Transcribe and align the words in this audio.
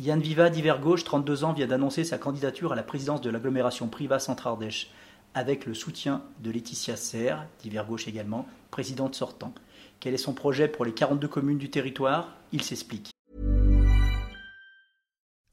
Yann 0.00 0.22
Viva 0.22 0.48
d'Hiver 0.48 0.78
Gauche, 0.80 1.04
32 1.04 1.44
ans, 1.44 1.52
vient 1.52 1.66
d'annoncer 1.66 2.04
sa 2.04 2.16
candidature 2.16 2.72
à 2.72 2.74
la 2.74 2.82
présidence 2.82 3.20
de 3.20 3.28
l'agglomération 3.28 3.86
Priva 3.86 4.18
Centre-Ardèche, 4.18 4.90
avec 5.34 5.66
le 5.66 5.74
soutien 5.74 6.22
de 6.42 6.50
Laetitia 6.50 6.96
Serre, 6.96 7.46
d'Hiver 7.62 7.84
Gauche 7.86 8.08
également, 8.08 8.46
présidente 8.70 9.14
sortant. 9.14 9.52
Quel 10.00 10.14
est 10.14 10.16
son 10.16 10.32
projet 10.32 10.68
pour 10.68 10.86
les 10.86 10.94
42 10.94 11.28
communes 11.28 11.58
du 11.58 11.68
territoire? 11.68 12.28
Il 12.50 12.62
s'explique. 12.62 13.10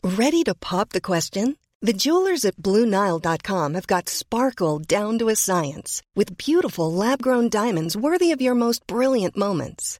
Ready 0.05 0.46
to 0.46 0.54
pop 0.54 0.91
the 0.93 1.02
question? 1.02 1.55
The 1.82 1.91
jewelers 1.91 2.45
at 2.45 2.55
BlueNile.com 2.55 3.73
have 3.73 3.86
got 3.86 4.07
sparkle 4.07 4.79
down 4.79 5.20
to 5.20 5.27
a 5.27 5.36
science 5.36 6.02
with 6.16 6.38
beautiful 6.38 6.93
lab-grown 6.93 7.50
diamonds 7.50 7.98
worthy 7.98 8.32
of 8.32 8.41
your 8.41 8.55
most 8.55 8.88
brilliant 8.88 9.36
moments. 9.36 10.00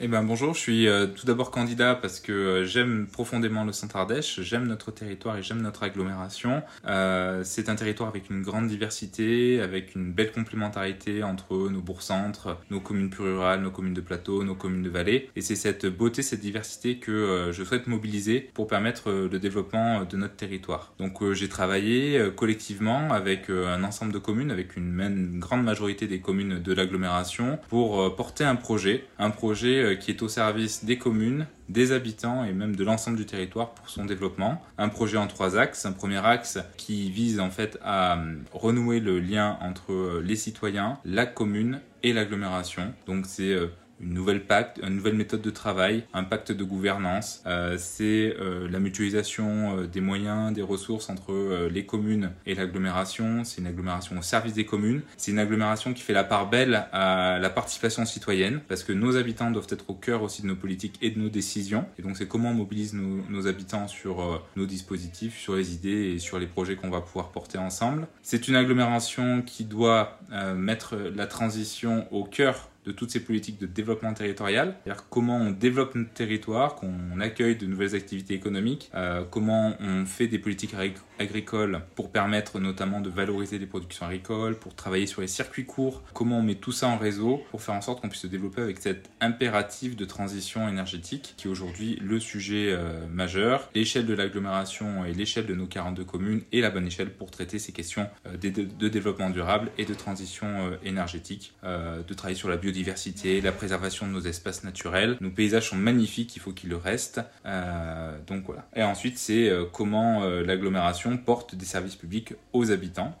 Eh 0.00 0.06
ben 0.06 0.22
bonjour, 0.22 0.54
je 0.54 0.60
suis 0.60 0.86
euh, 0.86 1.08
tout 1.08 1.26
d'abord 1.26 1.50
candidat 1.50 1.96
parce 1.96 2.20
que 2.20 2.30
euh, 2.30 2.64
j'aime 2.64 3.08
profondément 3.10 3.64
le 3.64 3.72
centre 3.72 3.96
Ardèche, 3.96 4.40
j'aime 4.42 4.68
notre 4.68 4.92
territoire 4.92 5.36
et 5.36 5.42
j'aime 5.42 5.60
notre 5.60 5.82
agglomération. 5.82 6.62
Euh, 6.86 7.42
c'est 7.42 7.68
un 7.68 7.74
territoire 7.74 8.08
avec 8.08 8.30
une 8.30 8.42
grande 8.42 8.68
diversité, 8.68 9.60
avec 9.60 9.96
une 9.96 10.12
belle 10.12 10.30
complémentarité 10.30 11.24
entre 11.24 11.68
nos 11.68 11.80
bourgs-centres, 11.80 12.58
nos 12.70 12.78
communes 12.78 13.10
plus 13.10 13.24
rurales, 13.24 13.60
nos 13.60 13.72
communes 13.72 13.94
de 13.94 14.00
plateau, 14.00 14.44
nos 14.44 14.54
communes 14.54 14.84
de 14.84 14.88
vallée. 14.88 15.30
Et 15.34 15.40
c'est 15.40 15.56
cette 15.56 15.86
beauté, 15.86 16.22
cette 16.22 16.42
diversité 16.42 16.98
que 16.98 17.50
je 17.50 17.64
souhaite 17.64 17.88
mobiliser 17.88 18.50
pour 18.54 18.68
permettre 18.68 19.10
le 19.10 19.38
développement 19.40 20.04
de 20.04 20.16
notre 20.16 20.36
territoire. 20.36 20.92
Donc 21.00 21.32
j'ai 21.32 21.48
travaillé 21.48 22.30
collectivement 22.36 23.12
avec 23.12 23.50
un 23.50 23.82
ensemble 23.82 24.12
de 24.12 24.18
communes, 24.18 24.52
avec 24.52 24.76
une, 24.76 25.00
une 25.00 25.40
grande 25.40 25.64
majorité 25.64 26.06
des 26.06 26.20
communes 26.20 26.60
de 26.60 26.72
l'agglomération, 26.72 27.58
pour 27.68 28.14
porter 28.14 28.44
un 28.44 28.56
projet, 28.56 29.04
un 29.18 29.30
projet 29.30 29.87
euh, 29.88 29.94
qui 29.94 30.10
est 30.10 30.22
au 30.22 30.28
service 30.28 30.84
des 30.84 30.98
communes, 30.98 31.46
des 31.68 31.92
habitants 31.92 32.44
et 32.44 32.52
même 32.52 32.76
de 32.76 32.84
l'ensemble 32.84 33.16
du 33.16 33.26
territoire 33.26 33.70
pour 33.70 33.88
son 33.90 34.04
développement. 34.04 34.62
Un 34.78 34.88
projet 34.88 35.16
en 35.16 35.26
trois 35.26 35.56
axes. 35.56 35.86
Un 35.86 35.92
premier 35.92 36.24
axe 36.24 36.58
qui 36.76 37.10
vise 37.10 37.40
en 37.40 37.50
fait 37.50 37.78
à 37.82 38.18
euh, 38.18 38.36
renouer 38.52 39.00
le 39.00 39.20
lien 39.20 39.58
entre 39.60 39.92
euh, 39.92 40.22
les 40.24 40.36
citoyens, 40.36 40.98
la 41.04 41.26
commune 41.26 41.80
et 42.02 42.12
l'agglomération. 42.12 42.94
Donc 43.06 43.26
c'est 43.26 43.56
une 44.00 44.14
nouvelle 44.14 44.44
pacte, 44.44 44.80
une 44.82 44.96
nouvelle 44.96 45.14
méthode 45.14 45.42
de 45.42 45.50
travail, 45.50 46.04
un 46.14 46.24
pacte 46.24 46.52
de 46.52 46.64
gouvernance. 46.64 47.42
Euh, 47.46 47.76
c'est 47.78 48.36
euh, 48.38 48.68
la 48.70 48.78
mutualisation 48.78 49.78
euh, 49.78 49.86
des 49.86 50.00
moyens, 50.00 50.52
des 50.52 50.62
ressources 50.62 51.10
entre 51.10 51.68
les 51.70 51.86
communes 51.86 52.30
et 52.46 52.54
l'agglomération. 52.54 53.44
C'est 53.44 53.60
une 53.60 53.66
agglomération 53.66 54.18
au 54.18 54.22
service 54.22 54.52
des 54.52 54.64
communes. 54.64 55.02
C'est 55.16 55.30
une 55.30 55.38
agglomération 55.38 55.92
qui 55.94 56.02
fait 56.02 56.12
la 56.12 56.24
part 56.24 56.48
belle 56.48 56.86
à 56.92 57.38
la 57.40 57.50
participation 57.50 58.04
citoyenne, 58.04 58.60
parce 58.68 58.84
que 58.84 58.92
nos 58.92 59.16
habitants 59.16 59.50
doivent 59.50 59.66
être 59.70 59.88
au 59.88 59.94
cœur 59.94 60.22
aussi 60.22 60.42
de 60.42 60.46
nos 60.46 60.56
politiques 60.56 60.98
et 61.02 61.10
de 61.10 61.18
nos 61.18 61.28
décisions. 61.28 61.86
Et 61.98 62.02
donc 62.02 62.16
c'est 62.16 62.28
comment 62.28 62.50
on 62.50 62.54
mobilise 62.54 62.94
nos, 62.94 63.22
nos 63.28 63.46
habitants 63.46 63.88
sur 63.88 64.42
nos 64.56 64.66
dispositifs, 64.66 65.38
sur 65.38 65.56
les 65.56 65.74
idées 65.74 66.12
et 66.14 66.18
sur 66.18 66.38
les 66.38 66.46
projets 66.46 66.76
qu'on 66.76 66.90
va 66.90 67.00
pouvoir 67.00 67.30
porter 67.30 67.58
ensemble. 67.58 68.06
C'est 68.22 68.48
une 68.48 68.56
agglomération 68.56 69.42
qui 69.42 69.64
doit 69.64 70.18
mettre 70.56 70.96
la 70.96 71.26
transition 71.26 72.06
au 72.12 72.24
cœur 72.24 72.68
de 72.88 72.92
toutes 72.92 73.10
ces 73.10 73.20
politiques 73.20 73.60
de 73.60 73.66
développement 73.66 74.14
territorial, 74.14 74.74
c'est-à-dire 74.82 75.04
comment 75.10 75.36
on 75.36 75.50
développe 75.50 75.94
notre 75.94 76.12
territoire, 76.12 76.74
qu'on 76.74 77.20
accueille 77.20 77.54
de 77.54 77.66
nouvelles 77.66 77.94
activités 77.94 78.32
économiques, 78.32 78.90
euh, 78.94 79.24
comment 79.30 79.74
on 79.78 80.06
fait 80.06 80.26
des 80.26 80.38
politiques 80.38 80.74
agricoles 81.18 81.82
pour 81.94 82.10
permettre 82.10 82.58
notamment 82.58 83.02
de 83.02 83.10
valoriser 83.10 83.58
les 83.58 83.66
productions 83.66 84.06
agricoles, 84.06 84.58
pour 84.58 84.74
travailler 84.74 85.06
sur 85.06 85.20
les 85.20 85.26
circuits 85.26 85.66
courts, 85.66 86.02
comment 86.14 86.38
on 86.38 86.42
met 86.42 86.54
tout 86.54 86.72
ça 86.72 86.88
en 86.88 86.96
réseau 86.96 87.42
pour 87.50 87.60
faire 87.60 87.74
en 87.74 87.82
sorte 87.82 88.00
qu'on 88.00 88.08
puisse 88.08 88.22
se 88.22 88.26
développer 88.26 88.62
avec 88.62 88.78
cet 88.78 89.10
impératif 89.20 89.94
de 89.94 90.06
transition 90.06 90.66
énergétique 90.66 91.34
qui 91.36 91.46
est 91.46 91.50
aujourd'hui 91.50 91.98
le 92.00 92.18
sujet 92.18 92.68
euh, 92.70 93.06
majeur. 93.12 93.68
L'échelle 93.74 94.06
de 94.06 94.14
l'agglomération 94.14 95.04
et 95.04 95.12
l'échelle 95.12 95.44
de 95.44 95.54
nos 95.54 95.66
42 95.66 96.04
communes 96.04 96.40
est 96.54 96.62
la 96.62 96.70
bonne 96.70 96.86
échelle 96.86 97.10
pour 97.10 97.30
traiter 97.30 97.58
ces 97.58 97.72
questions 97.72 98.08
euh, 98.26 98.38
de, 98.38 98.48
de, 98.48 98.88
développement 98.88 99.28
durable 99.28 99.70
et 99.76 99.84
de 99.84 99.92
transition 99.92 100.78
énergétique, 100.82 101.52
de 101.62 102.14
travailler 102.14 102.38
sur 102.38 102.48
la 102.48 102.56
biodiversité 102.56 102.77
biodiversité, 102.78 103.40
la 103.40 103.52
préservation 103.52 104.06
de 104.06 104.12
nos 104.12 104.20
espaces 104.20 104.64
naturels. 104.64 105.16
Nos 105.20 105.30
paysages 105.30 105.70
sont 105.70 105.76
magnifiques, 105.76 106.36
il 106.36 106.40
faut 106.40 106.52
qu'ils 106.52 106.70
le 106.70 106.76
restent. 106.76 107.20
Euh, 107.44 108.16
donc 108.26 108.44
voilà. 108.46 108.66
Et 108.76 108.82
ensuite, 108.82 109.18
c'est 109.18 109.48
euh, 109.48 109.64
comment 109.70 110.22
euh, 110.22 110.44
l'agglomération 110.44 111.16
porte 111.16 111.54
des 111.54 111.64
services 111.64 111.96
publics 111.96 112.34
aux 112.52 112.70
habitants 112.70 113.14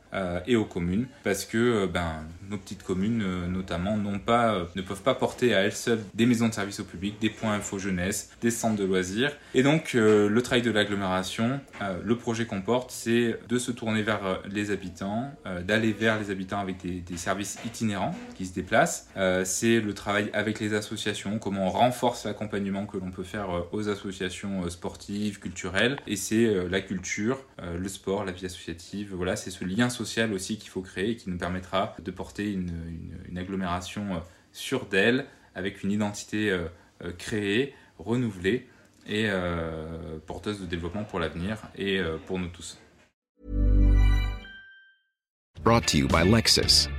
et 0.46 0.56
aux 0.56 0.64
communes, 0.64 1.06
parce 1.22 1.44
que 1.44 1.86
ben, 1.86 2.24
nos 2.48 2.56
petites 2.56 2.82
communes, 2.82 3.46
notamment, 3.46 3.96
ne 3.98 4.82
peuvent 4.82 5.02
pas 5.02 5.14
porter 5.14 5.54
à 5.54 5.60
elles 5.60 5.74
seules 5.74 6.00
des 6.14 6.24
maisons 6.24 6.48
de 6.48 6.54
services 6.54 6.80
au 6.80 6.84
public, 6.84 7.16
des 7.20 7.28
points 7.28 7.52
info 7.52 7.78
jeunesse, 7.78 8.30
des 8.40 8.50
centres 8.50 8.76
de 8.76 8.84
loisirs. 8.84 9.32
Et 9.54 9.62
donc, 9.62 9.92
le 9.92 10.40
travail 10.40 10.62
de 10.62 10.70
l'agglomération, 10.70 11.60
le 12.02 12.16
projet 12.16 12.46
qu'on 12.46 12.62
porte, 12.62 12.90
c'est 12.90 13.38
de 13.48 13.58
se 13.58 13.70
tourner 13.70 14.02
vers 14.02 14.40
les 14.50 14.70
habitants, 14.70 15.30
d'aller 15.66 15.92
vers 15.92 16.18
les 16.18 16.30
habitants 16.30 16.60
avec 16.60 16.78
des 16.82 17.16
services 17.16 17.58
itinérants 17.66 18.14
qui 18.34 18.46
se 18.46 18.54
déplacent 18.54 19.08
c'est 19.48 19.80
le 19.80 19.94
travail 19.94 20.30
avec 20.32 20.60
les 20.60 20.74
associations, 20.74 21.38
comment 21.38 21.66
on 21.66 21.70
renforce 21.70 22.24
l'accompagnement 22.24 22.86
que 22.86 22.96
l'on 22.96 23.10
peut 23.10 23.24
faire 23.24 23.50
euh, 23.50 23.62
aux 23.72 23.88
associations 23.88 24.64
euh, 24.64 24.70
sportives, 24.70 25.40
culturelles. 25.40 25.98
Et 26.06 26.14
c'est 26.14 26.44
euh, 26.44 26.68
la 26.68 26.80
culture, 26.80 27.38
le 27.58 27.88
sport, 27.88 28.24
la 28.24 28.32
vie 28.32 28.46
associative. 28.46 29.14
Voilà, 29.14 29.34
c'est 29.34 29.50
ce 29.50 29.64
lien 29.64 29.90
social 29.90 30.32
aussi 30.32 30.58
qu'il 30.58 30.70
faut 30.70 30.82
créer 30.82 31.10
et 31.10 31.16
qui 31.16 31.30
nous 31.30 31.38
permettra 31.38 31.96
de 32.02 32.10
porter 32.10 32.52
une, 32.52 32.70
agglomération 33.36 34.22
sûre 34.52 34.86
d'elle, 34.86 35.26
avec 35.54 35.82
une 35.82 35.90
identité 35.90 36.56
créée, 37.18 37.74
renouvelée 37.98 38.68
et 39.06 39.28
porteuse 40.26 40.60
de 40.60 40.66
développement 40.66 41.04
pour 41.04 41.20
l'avenir 41.20 41.58
et 41.76 42.00
pour 42.26 42.38
nous 42.38 42.48
tous. 42.48 42.78
Brought 45.62 45.86
to 45.86 45.98
you 45.98 46.08
by 46.08 46.24
Lexus. 46.24 46.88